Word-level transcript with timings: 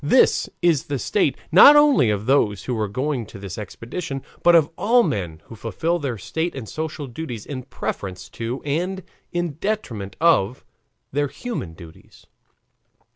This 0.03 0.49
is 0.63 0.85
the 0.85 0.97
state, 0.97 1.37
not 1.51 1.75
only 1.75 2.09
of 2.09 2.25
those 2.25 2.63
who 2.63 2.73
were 2.73 2.87
going 2.87 3.27
on 3.35 3.39
this 3.39 3.55
expedition, 3.59 4.23
but 4.41 4.55
of 4.55 4.71
all 4.75 5.03
men 5.03 5.41
who 5.45 5.55
fulfill 5.55 5.99
their 5.99 6.17
state 6.17 6.55
and 6.55 6.67
social 6.67 7.05
duties 7.05 7.45
in 7.45 7.61
preference 7.61 8.27
to 8.29 8.63
and 8.63 9.03
in 9.31 9.57
detriment 9.59 10.15
of 10.19 10.65
their 11.11 11.27
human 11.27 11.75
duties. 11.75 12.25